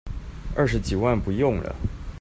[0.55, 1.75] 二十幾萬不用了